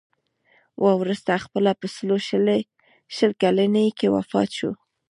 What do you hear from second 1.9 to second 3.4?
سلو شل